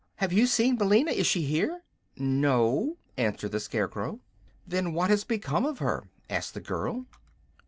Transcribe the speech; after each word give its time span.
Have 0.15 0.33
you 0.33 0.47
seen 0.47 0.77
Billina? 0.77 1.11
Is 1.11 1.27
she 1.27 1.43
here?" 1.43 1.83
"No," 2.17 2.97
answered 3.17 3.51
the 3.51 3.59
Scarecrow. 3.59 4.19
"Then 4.65 4.93
what 4.93 5.11
has 5.11 5.23
become 5.23 5.63
of 5.63 5.77
her?" 5.77 6.09
asked 6.27 6.55
the 6.55 6.59
girl. 6.59 7.05